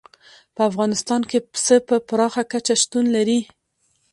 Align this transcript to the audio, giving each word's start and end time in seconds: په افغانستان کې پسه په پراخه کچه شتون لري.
په 0.55 0.61
افغانستان 0.69 1.21
کې 1.29 1.37
پسه 1.51 1.75
په 1.87 1.95
پراخه 2.07 2.43
کچه 2.51 2.75
شتون 2.81 3.05
لري. 3.15 3.39